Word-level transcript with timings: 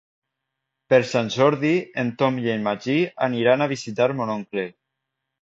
Per 0.93 0.99
Sant 1.09 1.29
Jordi 1.35 1.73
en 2.05 2.09
Tom 2.23 2.39
i 2.45 2.49
en 2.55 2.65
Magí 2.69 2.97
aniran 3.29 3.67
a 3.67 3.69
visitar 3.75 4.11
mon 4.23 4.35
oncle. 4.39 4.67